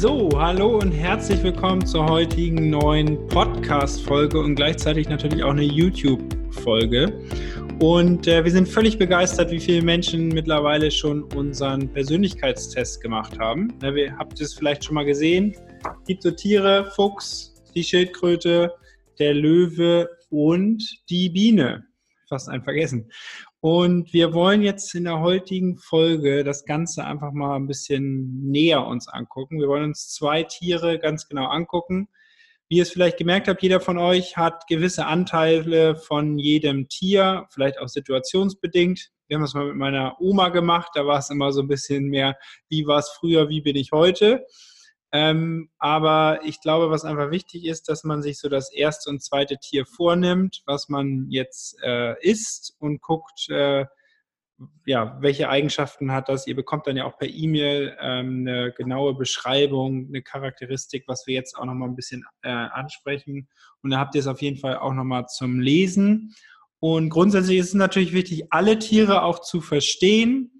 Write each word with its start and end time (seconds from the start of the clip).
So, 0.00 0.30
hallo 0.36 0.78
und 0.78 0.92
herzlich 0.92 1.42
willkommen 1.42 1.84
zur 1.84 2.08
heutigen 2.08 2.70
neuen 2.70 3.26
Podcast-Folge 3.26 4.38
und 4.38 4.54
gleichzeitig 4.54 5.08
natürlich 5.08 5.42
auch 5.42 5.50
eine 5.50 5.64
YouTube-Folge. 5.64 7.20
Und 7.80 8.28
äh, 8.28 8.44
wir 8.44 8.52
sind 8.52 8.68
völlig 8.68 8.96
begeistert, 8.96 9.50
wie 9.50 9.58
viele 9.58 9.82
Menschen 9.82 10.28
mittlerweile 10.28 10.92
schon 10.92 11.24
unseren 11.34 11.92
Persönlichkeitstest 11.92 13.00
gemacht 13.00 13.40
haben. 13.40 13.76
Ja, 13.82 13.92
wir 13.92 14.16
habt 14.16 14.40
es 14.40 14.54
vielleicht 14.54 14.84
schon 14.84 14.94
mal 14.94 15.04
gesehen. 15.04 15.56
Es 15.82 16.06
gibt 16.06 16.22
so 16.22 16.30
Tiere, 16.30 16.92
Fuchs, 16.94 17.60
die 17.74 17.82
Schildkröte, 17.82 18.72
der 19.18 19.34
Löwe 19.34 20.08
und 20.30 20.80
die 21.10 21.28
Biene. 21.28 21.82
Fast 22.28 22.48
ein 22.48 22.62
vergessen. 22.62 23.10
Und 23.60 24.12
wir 24.12 24.34
wollen 24.34 24.62
jetzt 24.62 24.94
in 24.94 25.04
der 25.04 25.18
heutigen 25.18 25.78
Folge 25.78 26.44
das 26.44 26.64
Ganze 26.64 27.04
einfach 27.04 27.32
mal 27.32 27.56
ein 27.56 27.66
bisschen 27.66 28.40
näher 28.44 28.86
uns 28.86 29.08
angucken. 29.08 29.58
Wir 29.58 29.66
wollen 29.66 29.84
uns 29.84 30.10
zwei 30.10 30.44
Tiere 30.44 31.00
ganz 31.00 31.28
genau 31.28 31.46
angucken. 31.46 32.08
Wie 32.68 32.76
ihr 32.76 32.82
es 32.82 32.90
vielleicht 32.90 33.16
gemerkt 33.16 33.48
habt, 33.48 33.62
jeder 33.62 33.80
von 33.80 33.98
euch 33.98 34.36
hat 34.36 34.66
gewisse 34.68 35.06
Anteile 35.06 35.96
von 35.96 36.38
jedem 36.38 36.88
Tier, 36.88 37.46
vielleicht 37.50 37.80
auch 37.80 37.88
situationsbedingt. 37.88 39.10
Wir 39.26 39.36
haben 39.36 39.42
das 39.42 39.54
mal 39.54 39.66
mit 39.66 39.76
meiner 39.76 40.20
Oma 40.20 40.50
gemacht, 40.50 40.90
da 40.94 41.06
war 41.06 41.18
es 41.18 41.30
immer 41.30 41.50
so 41.50 41.62
ein 41.62 41.68
bisschen 41.68 42.04
mehr, 42.04 42.36
wie 42.68 42.86
war 42.86 42.98
es 42.98 43.08
früher, 43.08 43.48
wie 43.48 43.62
bin 43.62 43.74
ich 43.74 43.90
heute. 43.92 44.44
Ähm, 45.10 45.70
aber 45.78 46.40
ich 46.44 46.60
glaube, 46.60 46.90
was 46.90 47.04
einfach 47.04 47.30
wichtig 47.30 47.64
ist, 47.64 47.88
dass 47.88 48.04
man 48.04 48.22
sich 48.22 48.38
so 48.38 48.48
das 48.48 48.72
erste 48.72 49.08
und 49.08 49.22
zweite 49.22 49.56
Tier 49.58 49.86
vornimmt, 49.86 50.62
was 50.66 50.88
man 50.88 51.26
jetzt 51.30 51.76
äh, 51.82 52.14
isst 52.20 52.76
und 52.78 53.00
guckt, 53.00 53.48
äh, 53.48 53.86
ja, 54.86 55.16
welche 55.20 55.48
Eigenschaften 55.48 56.12
hat 56.12 56.28
das. 56.28 56.46
Ihr 56.46 56.56
bekommt 56.56 56.86
dann 56.86 56.96
ja 56.96 57.04
auch 57.04 57.16
per 57.16 57.28
E-Mail 57.28 57.96
ähm, 58.00 58.46
eine 58.46 58.72
genaue 58.72 59.14
Beschreibung, 59.14 60.08
eine 60.08 60.22
Charakteristik, 60.22 61.04
was 61.06 61.26
wir 61.26 61.34
jetzt 61.34 61.56
auch 61.56 61.64
nochmal 61.64 61.88
ein 61.88 61.96
bisschen 61.96 62.24
äh, 62.42 62.50
ansprechen. 62.50 63.48
Und 63.82 63.90
da 63.90 63.98
habt 63.98 64.14
ihr 64.14 64.20
es 64.20 64.26
auf 64.26 64.42
jeden 64.42 64.58
Fall 64.58 64.78
auch 64.78 64.92
nochmal 64.92 65.26
zum 65.26 65.60
Lesen. 65.60 66.34
Und 66.80 67.08
grundsätzlich 67.08 67.58
ist 67.58 67.68
es 67.68 67.74
natürlich 67.74 68.12
wichtig, 68.12 68.46
alle 68.50 68.78
Tiere 68.78 69.22
auch 69.22 69.40
zu 69.40 69.60
verstehen 69.60 70.57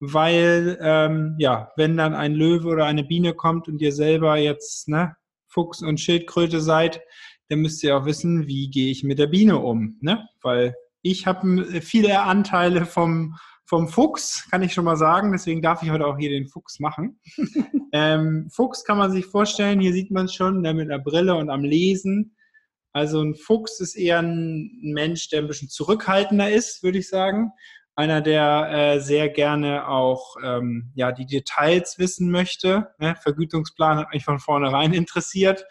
weil 0.00 0.78
ähm, 0.80 1.36
ja, 1.38 1.70
wenn 1.76 1.96
dann 1.96 2.14
ein 2.14 2.34
Löwe 2.34 2.68
oder 2.68 2.86
eine 2.86 3.04
Biene 3.04 3.34
kommt 3.34 3.68
und 3.68 3.80
ihr 3.80 3.92
selber 3.92 4.38
jetzt 4.38 4.88
ne, 4.88 5.14
Fuchs 5.46 5.82
und 5.82 6.00
Schildkröte 6.00 6.60
seid, 6.60 7.02
dann 7.48 7.60
müsst 7.60 7.84
ihr 7.84 7.96
auch 7.96 8.06
wissen, 8.06 8.46
wie 8.46 8.70
gehe 8.70 8.90
ich 8.90 9.04
mit 9.04 9.18
der 9.18 9.26
Biene 9.26 9.58
um, 9.58 9.98
ne? 10.00 10.26
Weil 10.40 10.74
ich 11.02 11.26
habe 11.26 11.80
viele 11.82 12.22
Anteile 12.22 12.86
vom 12.86 13.36
vom 13.66 13.86
Fuchs, 13.86 14.48
kann 14.50 14.62
ich 14.62 14.72
schon 14.72 14.84
mal 14.84 14.96
sagen. 14.96 15.30
Deswegen 15.30 15.62
darf 15.62 15.84
ich 15.84 15.90
heute 15.90 16.04
auch 16.04 16.18
hier 16.18 16.30
den 16.30 16.48
Fuchs 16.48 16.80
machen. 16.80 17.20
ähm, 17.92 18.48
Fuchs 18.50 18.84
kann 18.84 18.98
man 18.98 19.12
sich 19.12 19.26
vorstellen, 19.26 19.78
hier 19.78 19.92
sieht 19.92 20.10
man 20.10 20.24
es 20.24 20.34
schon, 20.34 20.60
ne, 20.60 20.74
mit 20.74 20.90
einer 20.90 21.00
Brille 21.00 21.36
und 21.36 21.50
am 21.50 21.62
Lesen. 21.62 22.34
Also 22.92 23.22
ein 23.22 23.36
Fuchs 23.36 23.78
ist 23.78 23.94
eher 23.94 24.18
ein 24.18 24.72
Mensch, 24.82 25.28
der 25.28 25.42
ein 25.42 25.46
bisschen 25.46 25.68
zurückhaltender 25.68 26.50
ist, 26.50 26.82
würde 26.82 26.98
ich 26.98 27.08
sagen 27.08 27.52
einer, 28.00 28.22
der 28.22 28.68
äh, 28.70 29.00
sehr 29.00 29.28
gerne 29.28 29.86
auch 29.86 30.36
ähm, 30.42 30.90
ja, 30.94 31.12
die 31.12 31.26
Details 31.26 31.98
wissen 31.98 32.30
möchte. 32.30 32.88
Ne? 32.98 33.14
Vergütungsplan 33.22 33.98
hat 33.98 34.14
mich 34.14 34.24
von 34.24 34.38
vornherein 34.38 34.92
interessiert. 34.94 35.66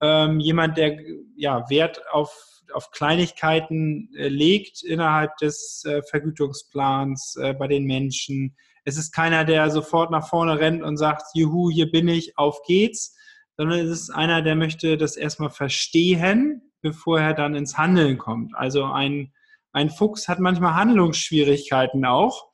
Ähm, 0.00 0.40
jemand, 0.40 0.78
der 0.78 0.98
ja, 1.36 1.68
Wert 1.68 2.00
auf, 2.10 2.32
auf 2.72 2.90
Kleinigkeiten 2.90 4.10
äh, 4.16 4.28
legt 4.28 4.82
innerhalb 4.82 5.36
des 5.36 5.84
äh, 5.84 6.02
Vergütungsplans 6.02 7.36
äh, 7.36 7.52
bei 7.52 7.68
den 7.68 7.84
Menschen. 7.84 8.56
Es 8.84 8.96
ist 8.96 9.12
keiner, 9.12 9.44
der 9.44 9.70
sofort 9.70 10.10
nach 10.10 10.26
vorne 10.26 10.58
rennt 10.58 10.82
und 10.82 10.96
sagt, 10.96 11.24
juhu, 11.34 11.70
hier 11.70 11.90
bin 11.90 12.08
ich, 12.08 12.38
auf 12.38 12.62
geht's, 12.66 13.14
sondern 13.58 13.80
es 13.80 13.90
ist 13.90 14.10
einer, 14.10 14.40
der 14.40 14.54
möchte 14.54 14.96
das 14.96 15.16
erstmal 15.16 15.50
verstehen, 15.50 16.62
bevor 16.80 17.20
er 17.20 17.34
dann 17.34 17.54
ins 17.54 17.76
Handeln 17.76 18.16
kommt. 18.16 18.54
Also 18.54 18.84
ein 18.84 19.34
ein 19.78 19.90
Fuchs 19.90 20.26
hat 20.26 20.40
manchmal 20.40 20.74
Handlungsschwierigkeiten 20.74 22.04
auch 22.04 22.50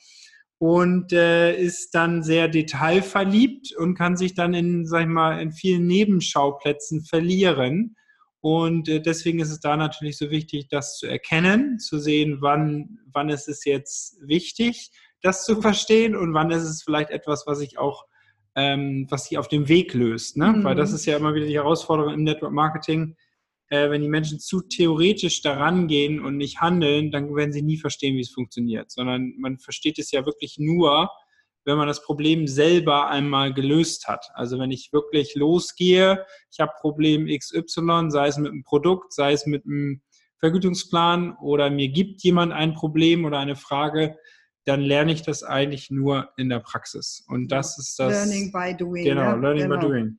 und 0.58 1.12
äh, 1.12 1.56
ist 1.56 1.94
dann 1.94 2.22
sehr 2.22 2.48
detailverliebt 2.48 3.74
und 3.76 3.94
kann 3.94 4.16
sich 4.16 4.34
dann 4.34 4.52
in, 4.52 4.86
sag 4.86 5.02
ich 5.02 5.08
mal, 5.08 5.40
in 5.40 5.52
vielen 5.52 5.86
Nebenschauplätzen 5.86 7.02
verlieren. 7.02 7.96
Und 8.40 8.88
äh, 8.88 9.00
deswegen 9.00 9.40
ist 9.40 9.50
es 9.50 9.60
da 9.60 9.76
natürlich 9.76 10.18
so 10.18 10.30
wichtig, 10.30 10.68
das 10.68 10.98
zu 10.98 11.06
erkennen, 11.06 11.78
zu 11.78 11.98
sehen, 11.98 12.38
wann, 12.40 12.98
wann 13.10 13.30
ist 13.30 13.48
es 13.48 13.64
jetzt 13.64 14.18
wichtig, 14.20 14.90
das 15.22 15.46
zu 15.46 15.62
verstehen 15.62 16.14
und 16.14 16.34
wann 16.34 16.50
ist 16.50 16.64
es 16.64 16.82
vielleicht 16.82 17.08
etwas, 17.08 17.46
was 17.46 17.60
ich 17.60 17.78
auch, 17.78 18.04
ähm, 18.54 19.06
was 19.08 19.24
sich 19.24 19.38
auf 19.38 19.48
dem 19.48 19.68
Weg 19.68 19.94
löst. 19.94 20.36
Ne? 20.36 20.52
Mhm. 20.52 20.64
Weil 20.64 20.74
das 20.74 20.92
ist 20.92 21.06
ja 21.06 21.16
immer 21.16 21.34
wieder 21.34 21.46
die 21.46 21.56
Herausforderung 21.56 22.12
im 22.12 22.24
Network 22.24 22.52
Marketing 22.52 23.16
äh, 23.74 23.90
wenn 23.90 24.02
die 24.02 24.08
Menschen 24.08 24.38
zu 24.38 24.60
theoretisch 24.60 25.42
daran 25.42 25.88
gehen 25.88 26.24
und 26.24 26.36
nicht 26.36 26.60
handeln, 26.60 27.10
dann 27.10 27.34
werden 27.34 27.52
sie 27.52 27.62
nie 27.62 27.76
verstehen, 27.76 28.16
wie 28.16 28.20
es 28.20 28.30
funktioniert, 28.30 28.90
sondern 28.90 29.34
man 29.38 29.58
versteht 29.58 29.98
es 29.98 30.12
ja 30.12 30.24
wirklich 30.24 30.56
nur, 30.58 31.10
wenn 31.64 31.76
man 31.76 31.88
das 31.88 32.02
Problem 32.02 32.46
selber 32.46 33.08
einmal 33.08 33.52
gelöst 33.52 34.06
hat. 34.06 34.26
Also 34.34 34.58
wenn 34.58 34.70
ich 34.70 34.92
wirklich 34.92 35.34
losgehe, 35.34 36.24
ich 36.52 36.60
habe 36.60 36.72
Problem 36.80 37.26
XY, 37.26 38.10
sei 38.10 38.28
es 38.28 38.36
mit 38.36 38.52
einem 38.52 38.62
Produkt, 38.62 39.12
sei 39.12 39.32
es 39.32 39.46
mit 39.46 39.64
einem 39.64 40.02
Vergütungsplan 40.38 41.36
oder 41.42 41.70
mir 41.70 41.88
gibt 41.88 42.22
jemand 42.22 42.52
ein 42.52 42.74
Problem 42.74 43.24
oder 43.24 43.38
eine 43.38 43.56
Frage, 43.56 44.16
dann 44.66 44.82
lerne 44.82 45.12
ich 45.12 45.22
das 45.22 45.42
eigentlich 45.42 45.90
nur 45.90 46.30
in 46.36 46.48
der 46.48 46.60
Praxis. 46.60 47.24
Und 47.28 47.48
das 47.48 47.78
ist 47.78 47.98
das. 47.98 48.12
Learning 48.12 48.52
by 48.52 48.76
doing. 48.76 49.04
Genau, 49.04 49.22
ja, 49.22 49.34
Learning 49.34 49.68
genau. 49.68 49.80
by 49.80 49.86
doing. 49.86 50.18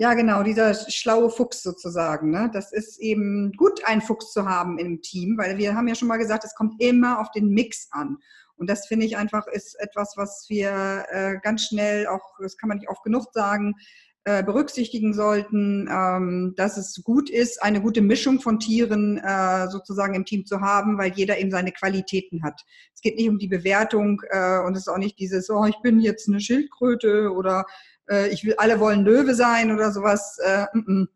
Ja, 0.00 0.14
genau, 0.14 0.42
dieser 0.42 0.72
schlaue 0.72 1.28
Fuchs 1.28 1.62
sozusagen. 1.62 2.30
Ne? 2.30 2.50
Das 2.54 2.72
ist 2.72 2.98
eben 3.00 3.52
gut, 3.52 3.84
einen 3.84 4.00
Fuchs 4.00 4.32
zu 4.32 4.46
haben 4.48 4.78
im 4.78 5.02
Team, 5.02 5.36
weil 5.36 5.58
wir 5.58 5.74
haben 5.74 5.88
ja 5.88 5.94
schon 5.94 6.08
mal 6.08 6.16
gesagt, 6.16 6.42
es 6.42 6.54
kommt 6.54 6.82
immer 6.82 7.20
auf 7.20 7.30
den 7.32 7.50
Mix 7.50 7.86
an. 7.90 8.16
Und 8.56 8.70
das 8.70 8.86
finde 8.86 9.04
ich 9.04 9.18
einfach 9.18 9.46
ist 9.46 9.78
etwas, 9.78 10.14
was 10.16 10.46
wir 10.48 11.04
äh, 11.10 11.36
ganz 11.42 11.66
schnell 11.66 12.06
auch, 12.06 12.22
das 12.40 12.56
kann 12.56 12.70
man 12.70 12.78
nicht 12.78 12.88
oft 12.88 13.02
genug 13.02 13.26
sagen, 13.34 13.74
äh, 14.24 14.42
berücksichtigen 14.42 15.12
sollten, 15.12 15.86
ähm, 15.92 16.54
dass 16.56 16.78
es 16.78 17.02
gut 17.04 17.28
ist, 17.28 17.62
eine 17.62 17.82
gute 17.82 18.00
Mischung 18.00 18.40
von 18.40 18.58
Tieren 18.58 19.18
äh, 19.18 19.68
sozusagen 19.68 20.14
im 20.14 20.24
Team 20.24 20.46
zu 20.46 20.62
haben, 20.62 20.96
weil 20.96 21.12
jeder 21.12 21.36
eben 21.36 21.50
seine 21.50 21.72
Qualitäten 21.72 22.42
hat. 22.42 22.62
Es 22.94 23.02
geht 23.02 23.16
nicht 23.16 23.28
um 23.28 23.38
die 23.38 23.48
Bewertung 23.48 24.22
äh, 24.30 24.60
und 24.60 24.74
es 24.76 24.86
ist 24.86 24.88
auch 24.88 24.96
nicht 24.96 25.18
dieses, 25.18 25.50
oh, 25.50 25.66
ich 25.66 25.78
bin 25.82 26.00
jetzt 26.00 26.26
eine 26.26 26.40
Schildkröte 26.40 27.32
oder 27.32 27.66
äh, 28.10 28.28
ich 28.28 28.44
will, 28.44 28.54
alle 28.58 28.80
wollen 28.80 29.04
Löwe 29.04 29.34
sein 29.34 29.72
oder 29.72 29.92
sowas. 29.92 30.38
Äh, 30.44 30.66
m 30.74 30.84
-m. 30.86 31.06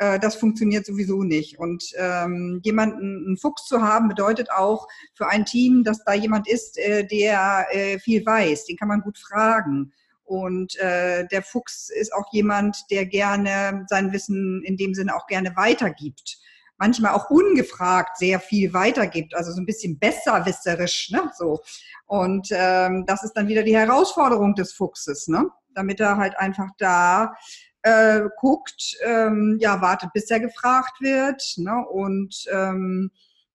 Äh, 0.00 0.18
das 0.18 0.34
funktioniert 0.36 0.86
sowieso 0.86 1.22
nicht. 1.22 1.58
Und 1.58 1.84
ähm, 1.96 2.60
jemanden, 2.64 3.26
einen 3.26 3.36
Fuchs 3.36 3.66
zu 3.66 3.82
haben, 3.82 4.08
bedeutet 4.08 4.50
auch 4.50 4.88
für 5.14 5.28
ein 5.28 5.44
Team, 5.44 5.84
dass 5.84 6.02
da 6.04 6.14
jemand 6.14 6.48
ist, 6.48 6.78
äh, 6.78 7.06
der 7.06 7.66
äh, 7.70 7.98
viel 7.98 8.24
weiß. 8.24 8.64
Den 8.64 8.78
kann 8.78 8.88
man 8.88 9.02
gut 9.02 9.18
fragen. 9.18 9.92
Und 10.24 10.78
äh, 10.78 11.26
der 11.26 11.42
Fuchs 11.42 11.90
ist 11.90 12.14
auch 12.14 12.32
jemand, 12.32 12.76
der 12.90 13.04
gerne 13.04 13.84
sein 13.88 14.12
Wissen 14.12 14.62
in 14.64 14.76
dem 14.76 14.94
Sinne 14.94 15.14
auch 15.14 15.26
gerne 15.26 15.54
weitergibt. 15.56 16.38
Manchmal 16.78 17.12
auch 17.12 17.28
ungefragt 17.28 18.16
sehr 18.16 18.40
viel 18.40 18.72
weitergibt, 18.72 19.34
also 19.34 19.52
so 19.52 19.60
ein 19.60 19.66
bisschen 19.66 19.98
besserwisserisch, 19.98 21.10
ne? 21.10 21.30
So. 21.36 21.60
Und 22.06 22.48
ähm, 22.52 23.04
das 23.06 23.22
ist 23.22 23.34
dann 23.34 23.48
wieder 23.48 23.64
die 23.64 23.76
Herausforderung 23.76 24.54
des 24.54 24.72
Fuchses, 24.72 25.28
ne? 25.28 25.50
Damit 25.74 26.00
er 26.00 26.16
halt 26.16 26.38
einfach 26.38 26.68
da 26.78 27.34
äh, 27.82 28.22
guckt, 28.38 28.96
ähm, 29.04 29.58
ja, 29.60 29.80
wartet, 29.80 30.12
bis 30.12 30.30
er 30.30 30.40
gefragt 30.40 31.00
wird 31.00 31.42
ne, 31.56 31.84
und 31.90 32.44
ähm, 32.52 33.10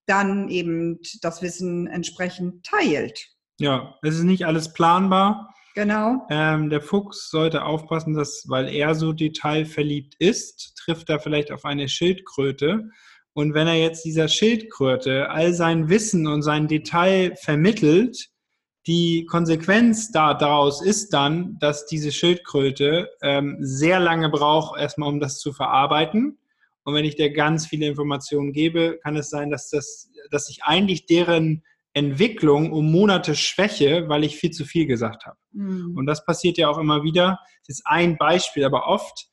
dann 0.06 0.50
eben 0.50 1.00
das 1.22 1.42
Wissen 1.42 1.88
entsprechend 1.88 2.66
teilt. 2.66 3.28
Ja, 3.59 3.96
es 4.03 4.16
ist 4.16 4.24
nicht 4.24 4.46
alles 4.46 4.74
planbar. 4.74 5.53
Genau. 5.76 6.26
Ähm, 6.30 6.70
der 6.70 6.81
Fuchs 6.81 7.29
sollte 7.29 7.64
aufpassen, 7.64 8.14
dass, 8.14 8.46
weil 8.47 8.70
er 8.70 8.96
so 8.96 9.12
detailverliebt 9.12 10.16
ist, 10.20 10.73
trifft 10.78 11.09
er 11.09 11.20
vielleicht 11.20 11.52
auf 11.52 11.66
eine 11.66 11.90
Schildkröte. 11.90 12.90
Und 13.34 13.53
wenn 13.53 13.67
er 13.67 13.76
jetzt 13.76 14.06
dieser 14.06 14.29
Schildkröte 14.29 15.29
all 15.29 15.53
sein 15.53 15.90
Wissen 15.90 16.28
und 16.28 16.44
sein 16.44 16.70
Detail 16.70 17.35
vermittelt, 17.35 18.29
die 18.87 19.26
Konsequenz 19.26 20.11
daraus 20.11 20.82
ist 20.82 21.14
dann, 21.14 21.58
dass 21.59 21.85
diese 21.85 22.11
Schildkröte 22.11 23.09
ähm, 23.22 23.58
sehr 23.59 23.99
lange 23.99 24.29
braucht, 24.29 24.79
erstmal 24.79 25.09
um 25.09 25.20
das 25.20 25.40
zu 25.40 25.53
verarbeiten. 25.53 26.37
Und 26.84 26.93
wenn 26.93 27.05
ich 27.05 27.16
der 27.16 27.32
ganz 27.32 27.66
viele 27.66 27.87
Informationen 27.87 28.53
gebe, 28.53 28.99
kann 29.02 29.16
es 29.16 29.29
sein, 29.32 29.49
dass, 29.49 29.70
das, 29.70 30.11
dass 30.29 30.49
ich 30.49 30.64
eigentlich 30.64 31.08
deren 31.08 31.64
Entwicklung 31.93 32.72
um 32.73 32.91
Monate 32.91 33.35
schwäche, 33.35 34.08
weil 34.08 34.23
ich 34.23 34.35
viel 34.35 34.52
zu 34.52 34.66
viel 34.66 34.85
gesagt 34.85 35.26
habe. 35.26 35.38
Mhm. 35.53 35.97
Und 35.97 36.05
das 36.05 36.26
passiert 36.26 36.58
ja 36.58 36.70
auch 36.70 36.78
immer 36.78 37.03
wieder. 37.03 37.40
Das 37.66 37.79
ist 37.79 37.88
ein 37.88 38.17
Beispiel, 38.17 38.66
aber 38.66 38.88
oft 38.88 39.29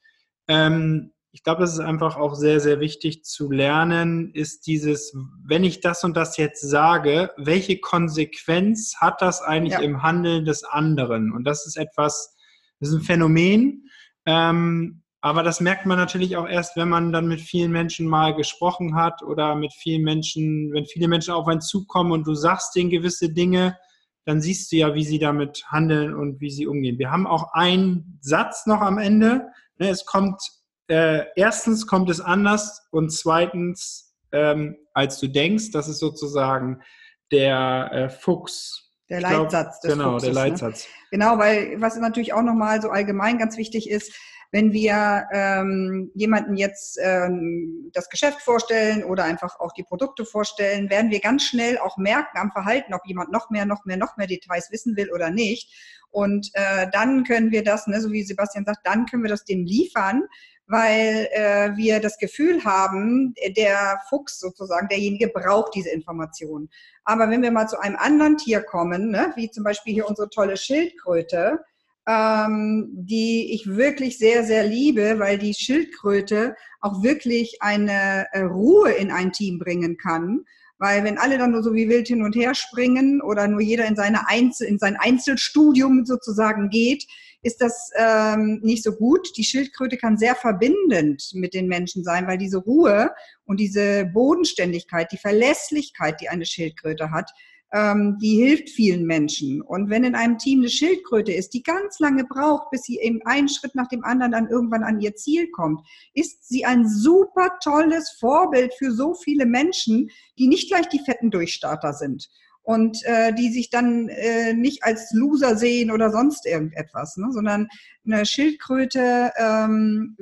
ähm, 0.49 1.13
ich 1.33 1.43
glaube, 1.43 1.63
das 1.63 1.73
ist 1.73 1.81
einfach 1.81 2.17
auch 2.17 2.35
sehr, 2.35 2.61
sehr 2.61 2.79
wichtig 2.79 3.25
zu 3.25 3.51
lernen, 3.51 4.31
ist 4.35 4.67
dieses, 4.67 5.17
wenn 5.45 5.65
ich 5.65 5.81
das 5.81 6.05
und 6.05 6.17
das 6.17 6.37
jetzt 6.37 6.61
sage, 6.61 7.31
welche 7.39 7.81
Konsequenz 7.81 8.97
hat 8.99 9.23
das 9.23 9.41
eigentlich 9.41 9.73
ja. 9.73 9.81
im 9.81 10.03
Handeln 10.03 10.45
des 10.45 10.63
anderen? 10.63 11.33
Und 11.33 11.45
das 11.45 11.67
ist 11.67 11.77
etwas, 11.77 12.37
das 12.81 12.91
ist 12.91 12.97
ein 12.97 13.03
Phänomen, 13.03 13.89
Ähm, 14.27 15.03
aber 15.25 15.45
das 15.45 15.61
merkt 15.61 15.87
man 15.87 15.99
natürlich 15.99 16.37
auch 16.37 16.49
erst, 16.49 16.77
wenn 16.77 16.89
man 16.89 17.13
dann 17.13 17.29
mit 17.29 17.41
vielen 17.41 17.71
Menschen 17.71 18.09
mal 18.09 18.35
gesprochen 18.35 18.97
hat 18.97 19.23
oder 19.23 19.55
mit 19.55 19.73
vielen 19.73 20.03
Menschen, 20.03 20.73
wenn 20.73 20.85
viele 20.85 21.07
Menschen 21.07 21.33
auf 21.33 21.47
einen 21.47 21.61
zukommen 21.61 22.11
und 22.11 22.27
du 22.27 22.35
sagst 22.35 22.75
denen 22.75 22.91
gewisse 22.91 23.33
Dinge, 23.33 23.79
dann 24.25 24.41
siehst 24.41 24.73
du 24.73 24.77
ja, 24.77 24.95
wie 24.95 25.05
sie 25.05 25.21
damit 25.21 25.65
handeln 25.69 26.15
und 26.15 26.41
wie 26.41 26.51
sie 26.51 26.67
umgehen. 26.67 26.99
Wir 26.99 27.13
haben 27.13 27.29
auch 27.29 27.53
einen 27.53 28.19
Satz 28.21 28.67
noch 28.67 28.81
am 28.81 28.99
Ende. 28.99 29.47
Ne, 29.79 29.91
es 29.91 30.07
kommt, 30.07 30.43
äh, 30.89 31.25
erstens 31.37 31.87
kommt 31.87 32.11
es 32.11 32.21
anders 32.21 32.87
und 32.91 33.11
zweitens, 33.11 34.15
ähm, 34.33 34.77
als 34.95 35.19
du 35.19 35.29
denkst, 35.29 35.71
das 35.73 35.89
ist 35.89 35.99
sozusagen 35.99 36.83
der 37.31 37.91
äh, 37.93 38.09
Fuchs. 38.11 38.91
Der 39.09 39.21
Leitsatz 39.21 39.81
glaub, 39.81 39.81
des 39.83 39.93
Genau, 39.93 40.11
Fuchses, 40.13 40.33
der 40.33 40.45
ne? 40.45 40.51
Leitsatz. 40.51 40.85
Ne? 40.85 40.91
Genau, 41.13 41.39
weil 41.39 41.81
was 41.81 41.97
natürlich 41.97 42.33
auch 42.33 42.43
nochmal 42.43 42.81
so 42.81 42.91
allgemein 42.91 43.39
ganz 43.39 43.57
wichtig 43.57 43.91
ist, 43.91 44.15
wenn 44.53 44.73
wir 44.73 45.27
ähm, 45.33 46.11
jemanden 46.15 46.57
jetzt 46.57 46.99
ähm, 47.03 47.91
das 47.95 48.11
Geschäft 48.11 48.43
vorstellen 48.43 49.03
oder 49.03 49.25
einfach 49.25 49.59
auch 49.59 49.73
die 49.73 49.83
Produkte 49.83 50.27
vorstellen, 50.27 50.91
werden 50.91 51.11
wir 51.11 51.21
ganz 51.21 51.45
schnell 51.45 51.79
auch 51.79 51.97
merken 51.97 52.37
am 52.37 52.53
Verhalten, 52.53 52.93
ob 52.93 53.01
jemand 53.07 53.33
noch 53.33 53.49
mehr, 53.49 53.65
noch 53.65 53.87
mehr, 53.87 53.97
noch 53.97 54.19
mehr 54.19 54.27
Details 54.27 54.71
wissen 54.71 54.95
will 54.95 55.11
oder 55.11 55.31
nicht. 55.31 55.73
Und 56.11 56.51
äh, 56.53 56.87
dann 56.93 57.25
können 57.25 57.51
wir 57.51 57.65
das, 57.65 57.87
ne, 57.87 57.99
so 58.03 58.13
wie 58.13 58.23
Sebastian 58.23 58.67
sagt, 58.67 58.87
dann 58.87 59.07
können 59.07 59.23
wir 59.23 59.31
das 59.31 59.47
dem 59.47 59.65
liefern, 59.65 60.25
weil 60.67 61.29
äh, 61.33 61.75
wir 61.77 62.01
das 62.01 62.19
Gefühl 62.19 62.63
haben, 62.63 63.35
der 63.57 64.01
Fuchs 64.11 64.39
sozusagen, 64.39 64.89
derjenige 64.89 65.29
braucht 65.29 65.75
diese 65.75 65.89
Information. 65.89 66.69
Aber 67.05 67.31
wenn 67.31 67.41
wir 67.41 67.51
mal 67.51 67.69
zu 67.69 67.81
einem 67.81 67.97
anderen 67.97 68.37
Tier 68.37 68.61
kommen, 68.61 69.11
ne, 69.11 69.33
wie 69.35 69.51
zum 69.51 69.65
Beispiel 69.65 69.95
hier 69.95 70.09
unsere 70.09 70.29
tolle 70.29 70.59
Schildkröte, 70.59 71.65
ähm, 72.07 72.89
die 72.93 73.53
ich 73.53 73.67
wirklich 73.67 74.19
sehr, 74.19 74.45
sehr 74.45 74.65
liebe, 74.65 75.19
weil 75.19 75.39
die 75.39 75.55
Schildkröte 75.55 76.57
auch 76.81 77.03
wirklich 77.03 77.59
eine 77.61 78.27
äh, 78.33 78.43
Ruhe 78.43 78.91
in 78.93 79.11
ein 79.11 79.33
Team 79.33 79.59
bringen 79.59 79.97
kann. 79.97 80.45
Weil 80.79 81.05
wenn 81.05 81.19
alle 81.19 81.39
dann 81.39 81.53
nur 81.53 81.63
so 81.63 81.75
wie 81.75 81.89
wild 81.89 82.09
hin 82.09 82.23
und 82.23 82.35
her 82.35 82.57
springen 82.57 83.21
oder 83.23 83.47
nur 83.47 83.61
jeder 83.61 83.87
in, 83.87 83.95
seine 83.95 84.29
Einzel 84.29 84.67
in 84.67 84.81
sein 84.81 84.97
Einzelstudium 84.97 86.05
sozusagen 86.05 86.71
geht, 86.71 87.07
ist 87.43 87.61
das 87.61 87.91
ähm, 87.97 88.61
nicht 88.63 88.83
so 88.83 88.93
gut. 88.93 89.29
Die 89.37 89.45
Schildkröte 89.45 89.97
kann 89.97 90.19
sehr 90.19 90.35
verbindend 90.35 91.31
mit 91.35 91.55
den 91.55 91.69
Menschen 91.69 92.03
sein, 92.03 92.27
weil 92.27 92.39
diese 92.39 92.59
Ruhe 92.59 93.13
und 93.45 93.61
diese 93.61 94.07
Bodenständigkeit, 94.07 95.13
die 95.13 95.19
Verlässlichkeit, 95.19 96.21
die 96.21 96.29
eine 96.29 96.47
Schildkröte 96.47 97.13
hat, 97.13 97.31
ähm, 97.73 98.19
die 98.21 98.37
hilft 98.37 98.71
vielen 98.71 99.05
Menschen. 99.07 99.63
Und 99.63 99.89
wenn 99.89 100.05
in 100.05 100.15
einem 100.15 100.39
Team 100.39 100.61
eine 100.61 100.69
Schildkröte 100.69 101.33
ist, 101.33 101.55
die 101.55 101.63
ganz 101.63 101.99
lange 101.99 102.25
braucht, 102.25 102.71
bis 102.71 102.83
sie 102.83 102.99
eben 102.99 103.21
einen 103.25 103.49
Schritt 103.49 103.75
nach 103.75 103.89
dem 103.89 104.05
anderen 104.05 104.33
dann 104.33 104.49
irgendwann 104.49 104.85
an 104.85 105.01
ihr 105.01 105.15
Ziel 105.15 105.51
kommt, 105.51 105.81
ist 106.15 106.49
sie 106.49 106.65
ein 106.65 106.89
super 106.89 107.59
tolles 107.63 108.17
Vorbild 108.21 108.75
für 108.75 108.93
so 108.93 109.15
viele 109.15 109.47
Menschen, 109.47 110.11
die 110.39 110.49
nicht 110.49 110.69
gleich 110.69 110.89
die 110.89 111.01
fetten 111.01 111.31
Durchstarter 111.31 111.93
sind 111.93 112.29
und 112.63 113.05
äh, 113.05 113.35
die 113.35 113.51
sich 113.53 113.71
dann 113.71 114.09
äh, 114.09 114.55
nicht 114.55 114.85
als 114.85 115.13
Loser 115.13 115.57
sehen 115.57 115.91
oder 115.91 116.11
sonst 116.11 116.47
irgendetwas, 116.47 117.17
ne? 117.17 117.29
sondern 117.33 117.69
eine 118.05 118.25
Schildkröte, 118.25 119.33
ähm, 119.37 120.17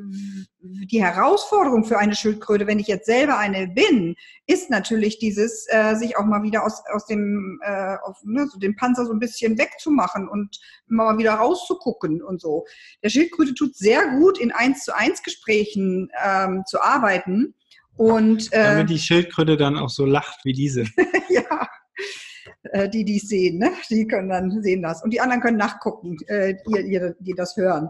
die 0.61 1.03
Herausforderung 1.03 1.85
für 1.85 1.99
eine 1.99 2.15
Schildkröte, 2.15 2.67
wenn 2.67 2.79
ich 2.79 2.87
jetzt 2.87 3.07
selber 3.07 3.39
eine 3.39 3.69
bin, 3.69 4.17
ist 4.47 4.71
natürlich 4.71 5.19
dieses, 5.19 5.67
äh, 5.69 5.95
sich 5.97 6.17
auch 6.17 6.25
mal 6.25 6.43
wieder 6.43 6.65
aus, 6.65 6.83
aus 6.93 7.07
dem, 7.07 7.61
äh, 7.63 7.97
auf, 8.03 8.19
ne, 8.25 8.47
so 8.51 8.59
den 8.59 8.77
Panzer 8.77 9.07
so 9.07 9.13
ein 9.13 9.19
bisschen 9.19 9.59
wegzumachen 9.59 10.29
und 10.29 10.59
mal 10.87 11.19
wieder 11.19 11.35
rauszugucken 11.35 12.23
und 12.23 12.41
so. 12.41 12.65
Der 13.03 13.11
Schildkröte 13.11 13.55
tut 13.55 13.77
sehr 13.77 14.19
gut, 14.19 14.39
in 14.39 14.53
eins 14.53 14.85
zu 14.85 14.97
eins 14.97 15.23
Gesprächen 15.23 16.11
ähm, 16.23 16.65
zu 16.67 16.81
arbeiten. 16.83 17.55
Und, 17.97 18.53
äh, 18.53 18.77
Damit 18.77 18.91
die 18.91 18.99
Schildkröte 18.99 19.57
dann 19.57 19.77
auch 19.79 19.91
so 19.91 20.07
lacht 20.07 20.41
wie 20.45 20.53
diese. 20.53 20.85
ja, 21.29 21.69
die 22.89 23.05
dies 23.05 23.29
sehen. 23.29 23.59
Ne? 23.59 23.73
Die 23.91 24.07
können 24.07 24.29
dann 24.29 24.63
sehen 24.63 24.83
das. 24.83 25.03
Und 25.03 25.13
die 25.13 25.21
anderen 25.21 25.43
können 25.43 25.57
nachgucken, 25.57 26.17
äh, 26.27 26.55
die, 26.67 26.85
die, 26.85 27.13
die 27.21 27.35
das 27.35 27.57
hören. 27.57 27.89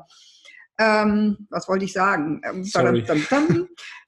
Ähm, 0.81 1.47
was 1.51 1.69
wollte 1.69 1.85
ich 1.85 1.93
sagen? 1.93 2.41
Ähm, 2.43 2.65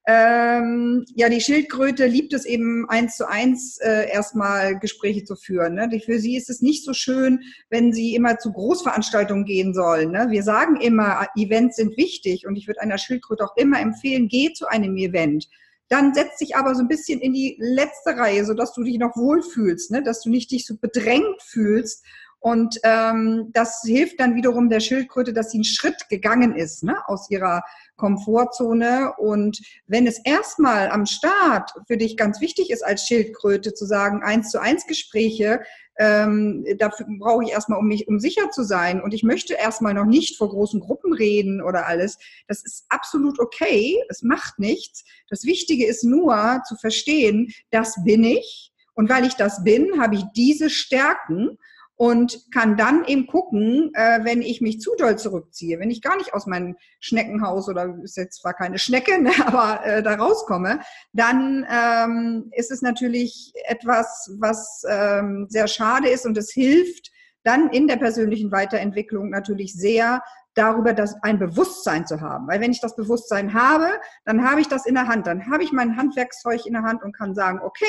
ähm, 0.06 1.04
ja, 1.14 1.28
die 1.28 1.40
Schildkröte 1.42 2.06
liebt 2.06 2.32
es 2.32 2.46
eben 2.46 2.88
eins 2.88 3.18
zu 3.18 3.28
eins 3.28 3.78
äh, 3.82 4.10
erstmal 4.10 4.78
Gespräche 4.78 5.22
zu 5.24 5.36
führen. 5.36 5.74
Ne? 5.74 6.00
Für 6.02 6.18
sie 6.18 6.34
ist 6.34 6.48
es 6.48 6.62
nicht 6.62 6.84
so 6.84 6.94
schön, 6.94 7.40
wenn 7.68 7.92
sie 7.92 8.14
immer 8.14 8.38
zu 8.38 8.52
Großveranstaltungen 8.52 9.44
gehen 9.44 9.74
sollen. 9.74 10.12
Ne? 10.12 10.28
Wir 10.30 10.42
sagen 10.42 10.80
immer, 10.80 11.26
Events 11.36 11.76
sind 11.76 11.94
wichtig 11.98 12.46
und 12.46 12.56
ich 12.56 12.66
würde 12.66 12.80
einer 12.80 12.98
Schildkröte 12.98 13.44
auch 13.44 13.56
immer 13.56 13.78
empfehlen, 13.78 14.28
geh 14.28 14.54
zu 14.54 14.66
einem 14.66 14.96
Event 14.96 15.48
dann 15.92 16.14
setz 16.14 16.38
dich 16.38 16.56
aber 16.56 16.74
so 16.74 16.80
ein 16.80 16.88
bisschen 16.88 17.20
in 17.20 17.34
die 17.34 17.56
letzte 17.58 18.16
Reihe, 18.16 18.46
sodass 18.46 18.72
du 18.72 18.82
dich 18.82 18.98
noch 18.98 19.14
wohlfühlst, 19.14 19.90
ne? 19.90 20.02
dass 20.02 20.22
du 20.22 20.30
nicht 20.30 20.50
dich 20.50 20.64
so 20.66 20.74
bedrängt 20.80 21.42
fühlst. 21.42 22.02
Und 22.42 22.80
ähm, 22.82 23.50
das 23.52 23.82
hilft 23.84 24.18
dann 24.18 24.34
wiederum 24.34 24.68
der 24.68 24.80
Schildkröte, 24.80 25.32
dass 25.32 25.52
sie 25.52 25.58
einen 25.58 25.64
Schritt 25.64 26.08
gegangen 26.08 26.56
ist 26.56 26.82
ne? 26.82 26.96
aus 27.06 27.30
ihrer 27.30 27.62
Komfortzone. 27.94 29.12
Und 29.16 29.60
wenn 29.86 30.08
es 30.08 30.18
erstmal 30.24 30.90
am 30.90 31.06
Start 31.06 31.70
für 31.86 31.96
dich 31.96 32.16
ganz 32.16 32.40
wichtig 32.40 32.70
ist, 32.70 32.84
als 32.84 33.06
Schildkröte 33.06 33.74
zu 33.74 33.86
sagen, 33.86 34.24
eins 34.24 34.50
zu 34.50 34.60
eins 34.60 34.88
Gespräche, 34.88 35.60
ähm, 36.00 36.66
dafür 36.78 37.06
brauche 37.20 37.44
ich 37.44 37.52
erstmal, 37.52 37.78
um 37.78 37.86
mich, 37.86 38.08
um 38.08 38.18
sicher 38.18 38.50
zu 38.50 38.64
sein. 38.64 39.00
Und 39.00 39.14
ich 39.14 39.22
möchte 39.22 39.54
erstmal 39.54 39.94
noch 39.94 40.06
nicht 40.06 40.36
vor 40.36 40.48
großen 40.48 40.80
Gruppen 40.80 41.12
reden 41.12 41.62
oder 41.62 41.86
alles. 41.86 42.18
Das 42.48 42.64
ist 42.64 42.86
absolut 42.88 43.38
okay. 43.38 44.02
Es 44.08 44.22
macht 44.22 44.58
nichts. 44.58 45.04
Das 45.28 45.44
Wichtige 45.44 45.86
ist 45.86 46.02
nur 46.02 46.60
zu 46.66 46.74
verstehen, 46.74 47.52
das 47.70 48.02
bin 48.02 48.24
ich. 48.24 48.72
Und 48.94 49.08
weil 49.08 49.26
ich 49.26 49.34
das 49.34 49.62
bin, 49.62 50.00
habe 50.02 50.16
ich 50.16 50.24
diese 50.34 50.70
Stärken 50.70 51.56
und 52.02 52.50
kann 52.50 52.76
dann 52.76 53.04
eben 53.04 53.28
gucken, 53.28 53.92
äh, 53.94 54.24
wenn 54.24 54.42
ich 54.42 54.60
mich 54.60 54.80
zu 54.80 54.90
doll 54.98 55.16
zurückziehe, 55.16 55.78
wenn 55.78 55.88
ich 55.88 56.02
gar 56.02 56.16
nicht 56.16 56.34
aus 56.34 56.46
meinem 56.46 56.74
Schneckenhaus 56.98 57.68
oder 57.68 57.96
ist 58.02 58.16
jetzt 58.16 58.40
zwar 58.40 58.54
keine 58.54 58.80
Schnecke, 58.80 59.18
ne, 59.22 59.30
aber 59.46 59.86
äh, 59.86 60.02
da 60.02 60.16
rauskomme, 60.16 60.80
dann 61.12 61.64
ähm, 61.70 62.50
ist 62.56 62.72
es 62.72 62.82
natürlich 62.82 63.52
etwas, 63.68 64.34
was 64.40 64.82
ähm, 64.90 65.46
sehr 65.48 65.68
schade 65.68 66.08
ist 66.08 66.26
und 66.26 66.36
es 66.36 66.50
hilft 66.50 67.12
dann 67.44 67.70
in 67.70 67.86
der 67.86 67.98
persönlichen 67.98 68.50
Weiterentwicklung 68.50 69.30
natürlich 69.30 69.72
sehr, 69.72 70.24
darüber 70.54 70.94
das 70.94 71.14
ein 71.22 71.38
Bewusstsein 71.38 72.04
zu 72.04 72.20
haben. 72.20 72.48
Weil 72.48 72.60
wenn 72.60 72.72
ich 72.72 72.80
das 72.80 72.96
Bewusstsein 72.96 73.54
habe, 73.54 73.86
dann 74.24 74.42
habe 74.42 74.60
ich 74.60 74.66
das 74.66 74.86
in 74.86 74.94
der 74.94 75.06
Hand. 75.06 75.28
Dann 75.28 75.48
habe 75.48 75.62
ich 75.62 75.70
mein 75.70 75.96
Handwerkszeug 75.96 76.66
in 76.66 76.72
der 76.72 76.82
Hand 76.82 77.04
und 77.04 77.16
kann 77.16 77.36
sagen, 77.36 77.60
okay, 77.62 77.86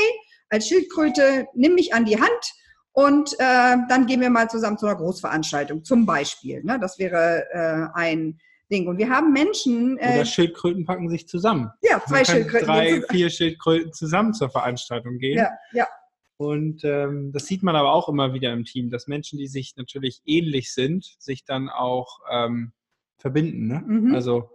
als 0.50 0.68
Schildkröte 0.68 1.48
nimm 1.56 1.74
mich 1.74 1.96
an 1.96 2.06
die 2.06 2.22
Hand 2.22 2.54
und 2.94 3.34
äh, 3.40 3.78
dann 3.90 4.06
gehen 4.06 4.22
wir 4.22 4.30
mal 4.30 4.50
zusammen 4.50 4.78
zu 4.78 4.86
einer 4.86 4.96
Großveranstaltung, 4.96 5.84
zum 5.84 6.06
Beispiel. 6.06 6.64
Ne? 6.64 6.80
Das 6.80 7.00
wäre 7.00 7.46
äh, 7.52 7.88
ein 7.98 8.40
Ding. 8.72 8.88
Und 8.88 9.00
wir 9.00 9.10
haben 9.10 9.34
Menschen. 9.34 9.98
Äh, 9.98 10.16
Oder 10.16 10.26
Schildkröten 10.26 10.86
packen 10.86 11.10
sich 11.10 11.28
zusammen. 11.28 11.72
Ja, 11.82 12.02
zwei 12.08 12.24
Schildkröten. 12.24 12.68
Drei, 12.68 13.02
vier 13.10 13.30
Schildkröten 13.32 13.94
zusammen 13.94 14.34
zur 14.34 14.50
Veranstaltung 14.50 15.18
gehen. 15.18 15.40
Ja, 15.40 15.50
ja. 15.74 15.88
Und 16.38 16.84
ähm, 16.84 17.32
das 17.32 17.46
sieht 17.46 17.64
man 17.64 17.76
aber 17.76 17.94
auch 17.94 18.10
immer 18.10 18.34
wieder 18.34 18.54
im 18.54 18.66
Team, 18.66 18.90
dass 18.90 19.08
Menschen, 19.08 19.38
die 19.40 19.48
sich 19.48 19.76
natürlich 19.76 20.22
ähnlich 20.26 20.74
sind, 20.74 21.16
sich 21.18 21.46
dann 21.46 21.70
auch 21.70 22.20
ähm, 22.30 22.74
verbinden. 23.18 23.68
Ne? 23.68 23.84
Mhm. 23.86 24.16
Also 24.16 24.50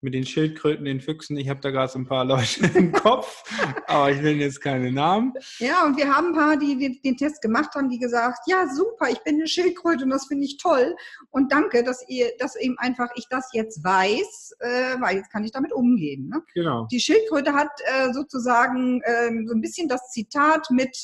mit 0.00 0.14
den 0.14 0.24
Schildkröten, 0.24 0.84
den 0.84 1.00
Füchsen. 1.00 1.36
Ich 1.36 1.48
habe 1.48 1.60
da 1.60 1.70
gerade 1.70 1.90
so 1.90 1.98
ein 1.98 2.06
paar 2.06 2.24
Leute 2.24 2.66
im 2.74 2.92
Kopf, 2.92 3.42
aber 3.86 4.10
ich 4.10 4.20
nenne 4.20 4.42
jetzt 4.42 4.60
keine 4.60 4.92
Namen. 4.92 5.32
Ja, 5.58 5.84
und 5.84 5.96
wir 5.96 6.14
haben 6.14 6.28
ein 6.28 6.34
paar, 6.34 6.56
die 6.56 7.00
den, 7.02 7.16
Test 7.16 7.42
gemacht 7.42 7.74
haben, 7.74 7.88
die 7.88 7.98
gesagt, 7.98 8.40
ja 8.46 8.68
super, 8.68 9.10
ich 9.10 9.22
bin 9.24 9.36
eine 9.36 9.48
Schildkröte 9.48 10.04
und 10.04 10.10
das 10.10 10.26
finde 10.26 10.44
ich 10.44 10.58
toll. 10.58 10.94
Und 11.30 11.50
danke, 11.52 11.82
dass 11.82 12.04
ihr, 12.08 12.30
dass 12.38 12.56
eben 12.56 12.78
einfach 12.78 13.08
ich 13.16 13.26
das 13.28 13.50
jetzt 13.52 13.82
weiß, 13.82 14.56
äh, 14.60 15.00
weil 15.00 15.16
jetzt 15.16 15.30
kann 15.30 15.44
ich 15.44 15.52
damit 15.52 15.72
umgehen. 15.72 16.28
Ne? 16.28 16.42
Genau. 16.54 16.86
Die 16.90 17.00
Schildkröte 17.00 17.52
hat 17.52 17.70
äh, 17.84 18.12
sozusagen 18.12 19.00
äh, 19.02 19.30
so 19.46 19.54
ein 19.54 19.60
bisschen 19.60 19.88
das 19.88 20.10
Zitat 20.10 20.70
mit, 20.70 20.96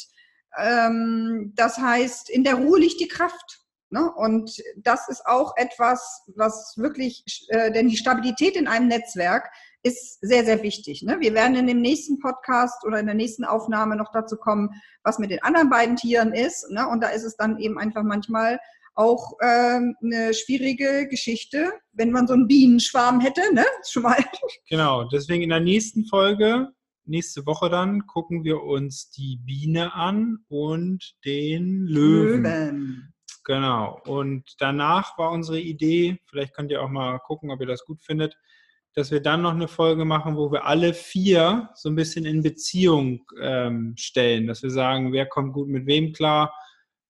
ähm, 0.56 1.52
das 1.56 1.78
heißt, 1.78 2.30
in 2.30 2.44
der 2.44 2.54
Ruhe 2.54 2.78
liegt 2.78 3.00
die 3.00 3.08
Kraft. 3.08 3.63
Ne? 3.94 4.12
Und 4.12 4.60
das 4.76 5.08
ist 5.08 5.24
auch 5.24 5.52
etwas, 5.56 6.24
was 6.34 6.74
wirklich, 6.76 7.24
äh, 7.50 7.70
denn 7.70 7.86
die 7.86 7.96
Stabilität 7.96 8.56
in 8.56 8.66
einem 8.66 8.88
Netzwerk 8.88 9.48
ist 9.84 10.18
sehr, 10.20 10.44
sehr 10.44 10.64
wichtig. 10.64 11.02
Ne? 11.02 11.18
Wir 11.20 11.32
werden 11.32 11.54
in 11.54 11.68
dem 11.68 11.80
nächsten 11.80 12.18
Podcast 12.18 12.84
oder 12.84 12.98
in 12.98 13.06
der 13.06 13.14
nächsten 13.14 13.44
Aufnahme 13.44 13.94
noch 13.94 14.10
dazu 14.12 14.36
kommen, 14.36 14.70
was 15.04 15.20
mit 15.20 15.30
den 15.30 15.44
anderen 15.44 15.70
beiden 15.70 15.94
Tieren 15.94 16.32
ist. 16.34 16.68
Ne? 16.70 16.88
Und 16.88 17.04
da 17.04 17.08
ist 17.10 17.22
es 17.22 17.36
dann 17.36 17.60
eben 17.60 17.78
einfach 17.78 18.02
manchmal 18.02 18.58
auch 18.96 19.34
ähm, 19.40 19.94
eine 20.02 20.34
schwierige 20.34 21.06
Geschichte, 21.08 21.72
wenn 21.92 22.10
man 22.10 22.26
so 22.26 22.34
einen 22.34 22.48
Bienenschwarm 22.48 23.20
hätte. 23.20 23.42
Ne? 23.54 23.64
Schon 23.88 24.02
mal. 24.02 24.16
Genau, 24.68 25.04
deswegen 25.04 25.44
in 25.44 25.50
der 25.50 25.60
nächsten 25.60 26.04
Folge, 26.06 26.68
nächste 27.04 27.46
Woche 27.46 27.70
dann, 27.70 28.08
gucken 28.08 28.42
wir 28.42 28.60
uns 28.60 29.10
die 29.10 29.38
Biene 29.44 29.94
an 29.94 30.38
und 30.48 31.14
den 31.24 31.86
Löwen. 31.86 32.42
Löwen. 32.42 33.13
Genau. 33.44 34.00
Und 34.06 34.44
danach 34.58 35.18
war 35.18 35.30
unsere 35.30 35.60
Idee, 35.60 36.18
vielleicht 36.26 36.54
könnt 36.54 36.70
ihr 36.70 36.82
auch 36.82 36.88
mal 36.88 37.18
gucken, 37.18 37.50
ob 37.50 37.60
ihr 37.60 37.66
das 37.66 37.84
gut 37.84 38.02
findet, 38.02 38.36
dass 38.94 39.10
wir 39.10 39.20
dann 39.20 39.42
noch 39.42 39.52
eine 39.52 39.68
Folge 39.68 40.04
machen, 40.04 40.36
wo 40.36 40.50
wir 40.52 40.64
alle 40.66 40.94
vier 40.94 41.68
so 41.74 41.88
ein 41.88 41.96
bisschen 41.96 42.24
in 42.24 42.42
Beziehung 42.42 43.24
ähm, 43.40 43.94
stellen, 43.98 44.46
dass 44.46 44.62
wir 44.62 44.70
sagen, 44.70 45.12
wer 45.12 45.26
kommt 45.26 45.52
gut 45.52 45.68
mit 45.68 45.86
wem 45.86 46.12
klar 46.12 46.54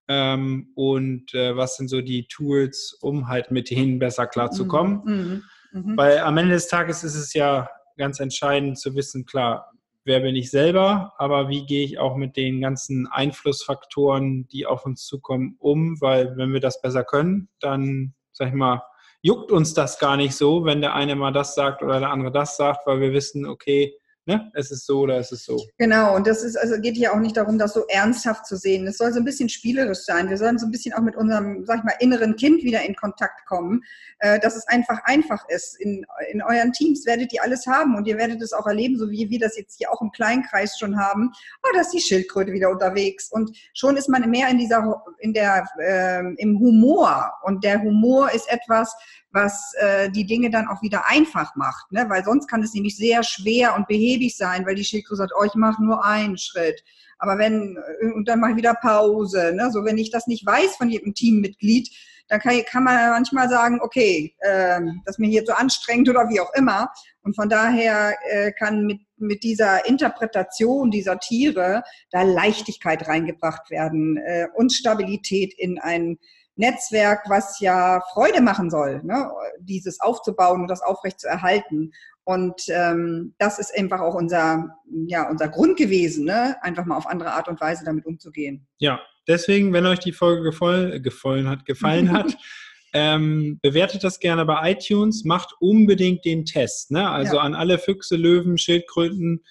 ähm, 0.09 0.73
und 0.75 1.33
äh, 1.35 1.57
was 1.57 1.77
sind 1.77 1.89
so 1.89 2.01
die 2.01 2.27
Tools, 2.27 2.97
um 3.01 3.29
halt 3.29 3.51
mit 3.51 3.71
denen 3.71 3.99
besser 3.99 4.27
klarzukommen. 4.27 5.03
Mhm. 5.05 5.43
Mhm. 5.73 5.91
Mhm. 5.91 5.97
Weil 5.97 6.19
am 6.19 6.39
Ende 6.39 6.55
des 6.55 6.69
Tages 6.69 7.05
ist 7.05 7.17
es 7.17 7.35
ja 7.35 7.69
ganz 7.97 8.19
entscheidend 8.19 8.79
zu 8.79 8.95
wissen, 8.95 9.25
klar, 9.25 9.71
wer 10.05 10.21
bin 10.21 10.37
ich 10.37 10.51
selber, 10.51 11.15
aber 11.19 11.49
wie 11.49 11.67
gehe 11.67 11.85
ich 11.85 11.99
auch 11.99 12.17
mit 12.17 12.37
den 12.37 12.61
ganzen 12.61 13.07
Einflussfaktoren, 13.07 14.47
die 14.49 14.67
auf 14.67 14.85
uns 14.85 15.07
zukommen, 15.07 15.57
um, 15.59 16.01
weil 16.01 16.37
wenn 16.37 16.53
wir 16.53 16.61
das 16.61 16.81
besser 16.81 17.05
können, 17.05 17.49
dann, 17.61 18.15
sag 18.33 18.49
ich 18.49 18.55
mal, 18.55 18.83
juckt 19.23 19.51
uns 19.51 19.73
das 19.73 19.99
gar 19.99 20.17
nicht 20.17 20.35
so, 20.35 20.65
wenn 20.65 20.83
der 20.83 20.95
eine 20.95 21.17
mal 21.17 21.33
das 21.33 21.55
sagt 21.55 21.83
oder 21.83 22.01
der 22.01 22.11
andere 22.11 22.31
das 22.31 22.57
sagt, 22.57 22.87
weil 22.87 23.01
wir 23.01 23.13
wissen, 23.13 23.47
okay, 23.47 23.95
ne, 24.27 24.51
es 24.55 24.71
ist 24.71 24.87
so 24.87 25.01
oder 25.01 25.19
es 25.19 25.33
ist 25.33 25.45
so. 25.45 25.59
Genau, 25.79 26.15
und 26.17 26.27
das 26.27 26.43
ist, 26.43 26.57
also 26.57 26.81
geht 26.81 26.97
hier 26.97 27.13
auch 27.13 27.19
nicht 27.19 27.37
darum, 27.37 27.59
das 27.59 27.75
so 27.75 27.87
ernsthaft 27.89 28.47
zu 28.47 28.57
sehen. 28.57 28.87
Es 28.87 28.99
soll 28.99 29.13
so 29.13 29.19
ein 29.19 29.25
bisschen 29.25 29.49
spielerisch 29.49 30.01
sein. 30.01 30.31
Wir 30.31 30.39
sollen 30.39 30.59
so 30.59 30.67
ein 30.67 30.71
bisschen 30.71 30.95
auch 30.95 31.03
mit 31.03 31.17
unserem, 31.17 31.65
sag 31.65 31.79
ich 31.79 31.85
mal, 31.85 31.95
inneren 32.01 32.37
Kind 32.37 32.63
wieder 32.63 32.83
in 32.83 32.97
Kontakt 32.97 33.47
kommen, 33.47 33.83
äh, 34.21 34.39
dass 34.41 34.57
es 34.57 34.67
einfach 34.69 35.01
einfach 35.05 35.47
ist. 35.49 35.79
In, 35.81 36.05
in 36.31 36.43
euren 36.43 36.73
Teams 36.73 37.05
werdet 37.07 37.33
ihr 37.33 37.43
alles 37.43 37.67
haben 37.67 37.97
und 37.97 38.07
ihr 38.07 38.17
werdet 38.17 38.41
es 38.43 38.53
auch 38.53 38.67
erleben, 38.67 38.99
so 38.99 39.11
wie 39.11 39.29
wir 39.29 39.39
das 39.39 39.57
jetzt 39.57 39.77
hier 39.79 39.93
auch 39.93 40.01
im 40.01 40.11
Kleinkreis 40.13 40.79
schon 40.79 40.99
haben. 40.99 41.31
Oh, 41.63 41.71
da 41.75 41.81
ist 41.81 41.93
die 41.93 42.01
Schildkröte 42.01 42.53
wieder 42.53 42.71
unterwegs 42.71 43.31
und 43.31 43.57
schon 43.75 43.97
ist 43.97 44.09
man 44.09 44.29
mehr 44.31 44.49
in 44.49 44.59
dieser, 44.59 45.03
in 45.19 45.35
der, 45.35 45.67
äh, 45.79 46.21
im 46.37 46.59
Humor 46.59 47.33
und 47.43 47.65
der 47.65 47.83
Humor 47.83 48.31
ist 48.33 48.51
etwas, 48.51 48.95
was 49.35 49.75
äh, 49.81 50.11
die 50.11 50.25
Dinge 50.25 50.49
dann 50.49 50.69
auch 50.69 50.81
wieder 50.81 51.09
einfach 51.09 51.57
macht, 51.57 51.91
ne? 51.91 52.07
weil 52.09 52.25
sonst 52.25 52.47
kann 52.47 52.63
es 52.63 52.73
nämlich 52.73 52.97
sehr 52.97 53.23
schwer 53.25 53.75
und 53.75 53.89
behäbig 53.89 54.14
sein, 54.37 54.67
weil 54.67 54.75
die 54.75 54.85
Schildkröte 54.85 55.19
sagt, 55.19 55.33
oh, 55.39 55.45
ich 55.45 55.55
mache 55.55 55.83
nur 55.83 56.05
einen 56.05 56.39
Schritt. 56.39 56.83
Aber 57.19 57.39
wenn, 57.39 57.79
und 58.15 58.29
dann 58.29 58.41
mache 58.41 58.53
ich 58.53 58.57
wieder 58.57 58.75
Pause. 58.75 59.53
Ne? 59.55 59.71
So, 59.73 59.85
wenn 59.85 59.99
ich 59.99 60.11
das 60.11 60.27
nicht 60.27 60.45
weiß 60.45 60.77
von 60.77 60.91
jedem 60.91 61.15
Teammitglied, 61.15 61.89
dann 62.29 62.41
kann, 62.41 62.63
kann 62.65 62.85
man 62.85 63.11
manchmal 63.11 63.49
sagen, 63.49 63.81
okay, 63.83 64.35
äh, 64.41 64.81
das 65.05 65.15
ist 65.15 65.19
mir 65.19 65.29
hier 65.29 65.45
zu 65.45 65.57
anstrengend 65.57 66.09
oder 66.09 66.29
wie 66.29 66.41
auch 66.41 66.53
immer. 66.55 66.91
Und 67.23 67.37
von 67.37 67.49
daher 67.49 68.15
äh, 68.31 68.53
kann 68.53 68.87
mit, 68.87 69.01
mit 69.17 69.43
dieser 69.43 69.87
Interpretation 69.87 70.91
dieser 70.91 71.19
Tiere 71.19 71.83
da 72.11 72.23
Leichtigkeit 72.23 73.07
reingebracht 73.09 73.71
werden 73.71 74.17
äh, 74.19 74.47
und 74.55 74.73
Stabilität 74.73 75.55
in 75.57 75.79
ein 75.79 76.19
Netzwerk, 76.57 77.25
was 77.29 77.61
ja 77.61 78.01
Freude 78.13 78.41
machen 78.41 78.71
soll, 78.71 79.03
ne? 79.03 79.29
dieses 79.59 80.01
aufzubauen 80.01 80.61
und 80.63 80.69
das 80.69 80.83
aufrecht 80.83 81.21
zu 81.21 81.29
erhalten. 81.29 81.93
Und 82.25 82.63
ähm, 82.69 83.35
das 83.39 83.59
ist 83.59 83.77
einfach 83.77 84.01
auch 84.01 84.15
unser, 84.15 84.69
ja, 85.07 85.29
unser 85.29 85.49
Grund 85.49 85.77
gewesen, 85.77 86.25
ne? 86.25 86.57
einfach 86.63 86.85
mal 86.87 86.97
auf 86.97 87.07
andere 87.07 87.33
Art 87.33 87.49
und 87.49 87.61
Weise 87.61 87.85
damit 87.85 88.07
umzugehen. 88.07 88.67
Ja, 88.79 89.01
deswegen, 89.27 89.73
wenn 89.73 89.87
euch 89.87 89.99
die 89.99 90.13
Folge 90.13 90.43
gefallen, 90.43 91.03
gefallen 91.03 91.49
hat, 91.49 91.67
gefallen 91.67 92.13
hat, 92.13 92.37
ähm, 92.95 93.59
bewertet 93.61 94.05
das 94.05 94.21
gerne 94.21 94.47
bei 94.47 94.73
iTunes, 94.73 95.25
macht 95.25 95.55
unbedingt 95.61 96.25
den 96.25 96.45
Test. 96.45 96.93
Ne? 96.93 97.09
Also 97.09 97.37
ja. 97.37 97.43
an 97.43 97.55
alle 97.55 97.79
Füchse, 97.79 98.17
Löwen, 98.17 98.57
Schildkröten 98.57 99.45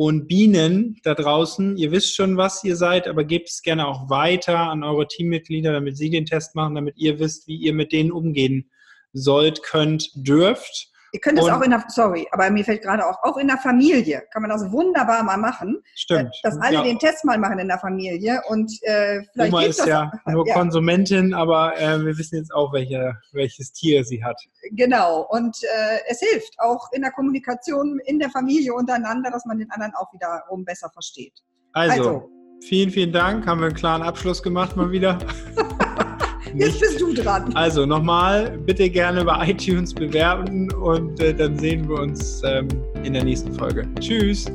und 0.00 0.28
Bienen 0.28 0.98
da 1.02 1.14
draußen, 1.14 1.76
ihr 1.76 1.92
wisst 1.92 2.16
schon, 2.16 2.38
was 2.38 2.64
ihr 2.64 2.74
seid, 2.74 3.06
aber 3.06 3.22
gebt 3.22 3.50
es 3.50 3.60
gerne 3.60 3.86
auch 3.86 4.08
weiter 4.08 4.56
an 4.56 4.82
eure 4.82 5.06
Teammitglieder, 5.06 5.72
damit 5.72 5.98
sie 5.98 6.08
den 6.08 6.24
Test 6.24 6.54
machen, 6.54 6.74
damit 6.74 6.96
ihr 6.96 7.18
wisst, 7.18 7.48
wie 7.48 7.56
ihr 7.56 7.74
mit 7.74 7.92
denen 7.92 8.10
umgehen 8.10 8.70
sollt, 9.12 9.62
könnt, 9.62 10.10
dürft. 10.14 10.89
Ihr 11.12 11.20
könnt 11.20 11.38
es 11.38 11.48
auch 11.48 11.60
in 11.62 11.70
der, 11.70 11.84
sorry, 11.88 12.26
aber 12.30 12.50
mir 12.50 12.64
fällt 12.64 12.82
gerade 12.82 13.06
auch, 13.06 13.22
auch 13.22 13.36
in 13.36 13.48
der 13.48 13.58
Familie 13.58 14.22
kann 14.32 14.42
man 14.42 14.50
das 14.50 14.70
wunderbar 14.70 15.22
mal 15.22 15.36
machen. 15.36 15.82
Stimmt. 15.94 16.34
Äh, 16.34 16.38
dass 16.42 16.58
alle 16.60 16.74
ja. 16.74 16.82
den 16.82 16.98
Test 16.98 17.24
mal 17.24 17.38
machen 17.38 17.58
in 17.58 17.68
der 17.68 17.78
Familie 17.78 18.40
und 18.48 18.72
äh, 18.82 19.22
vielleicht 19.32 19.52
Oma 19.52 19.62
ist 19.62 19.86
ja 19.86 20.12
auch, 20.24 20.32
nur 20.32 20.46
ja. 20.46 20.54
Konsumentin, 20.54 21.34
aber 21.34 21.76
äh, 21.78 21.98
wir 22.04 22.16
wissen 22.16 22.36
jetzt 22.36 22.52
auch, 22.54 22.72
welche, 22.72 23.16
welches 23.32 23.72
Tier 23.72 24.04
sie 24.04 24.22
hat. 24.22 24.40
Genau. 24.72 25.26
Und 25.30 25.56
äh, 25.62 25.98
es 26.08 26.20
hilft 26.20 26.54
auch 26.58 26.92
in 26.92 27.02
der 27.02 27.10
Kommunikation 27.10 28.00
in 28.04 28.18
der 28.18 28.30
Familie 28.30 28.72
untereinander, 28.74 29.30
dass 29.30 29.44
man 29.46 29.58
den 29.58 29.70
anderen 29.70 29.94
auch 29.94 30.12
wiederum 30.12 30.64
besser 30.64 30.90
versteht. 30.90 31.34
also. 31.72 31.92
also. 31.92 32.30
Vielen, 32.62 32.90
vielen 32.90 33.10
Dank. 33.10 33.46
Haben 33.46 33.60
wir 33.60 33.68
einen 33.68 33.74
klaren 33.74 34.02
Abschluss 34.02 34.42
gemacht 34.42 34.76
mal 34.76 34.90
wieder. 34.90 35.18
Jetzt 36.54 36.80
bist 36.80 37.00
du 37.00 37.12
dran. 37.14 37.52
Also 37.54 37.86
nochmal, 37.86 38.58
bitte 38.66 38.88
gerne 38.90 39.24
bei 39.24 39.50
iTunes 39.50 39.94
bewerben 39.94 40.72
und 40.72 41.20
äh, 41.20 41.34
dann 41.34 41.58
sehen 41.58 41.88
wir 41.88 42.00
uns 42.00 42.42
ähm, 42.44 42.68
in 43.02 43.12
der 43.12 43.24
nächsten 43.24 43.52
Folge. 43.52 43.86
Tschüss. 44.00 44.46